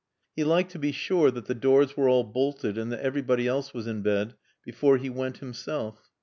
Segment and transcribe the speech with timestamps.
[0.35, 3.71] He liked to be sure that the doors were all bolted and that everybody else
[3.71, 4.33] was in bed
[4.65, 6.09] before he went himself.